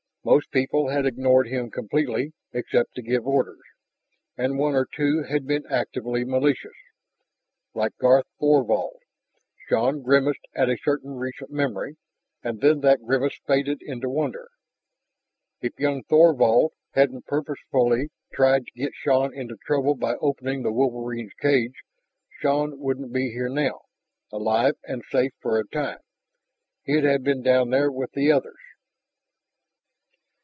Most 0.23 0.51
people 0.51 0.89
had 0.89 1.07
ignored 1.07 1.47
him 1.47 1.71
completely 1.71 2.33
except 2.53 2.93
to 2.93 3.01
give 3.01 3.25
orders, 3.25 3.63
and 4.37 4.59
one 4.59 4.75
or 4.75 4.85
two 4.85 5.23
had 5.23 5.47
been 5.47 5.65
actively 5.67 6.23
malicious 6.23 6.75
like 7.73 7.97
Garth 7.97 8.27
Thorvald. 8.39 8.99
Shann 9.67 10.03
grimaced 10.03 10.45
at 10.53 10.69
a 10.69 10.77
certain 10.77 11.15
recent 11.15 11.49
memory, 11.49 11.97
and 12.43 12.61
then 12.61 12.81
that 12.81 13.01
grimace 13.03 13.39
faded 13.47 13.81
into 13.81 14.09
wonder. 14.11 14.49
If 15.59 15.79
young 15.79 16.03
Thorvald 16.03 16.73
hadn't 16.91 17.25
purposefully 17.25 18.09
tried 18.31 18.67
to 18.67 18.71
get 18.79 18.93
Shann 18.93 19.33
into 19.33 19.57
trouble 19.65 19.95
by 19.95 20.17
opening 20.17 20.61
the 20.61 20.71
wolverines' 20.71 21.33
cage, 21.41 21.81
Shann 22.39 22.77
wouldn't 22.77 23.11
be 23.11 23.31
here 23.31 23.49
now 23.49 23.85
alive 24.31 24.75
and 24.85 25.03
safe 25.03 25.33
for 25.39 25.57
a 25.57 25.67
time 25.67 25.97
he'd 26.83 27.05
have 27.05 27.23
been 27.23 27.41
down 27.41 27.71
there 27.71 27.91
with 27.91 28.11
the 28.11 28.31
others. 28.31 28.55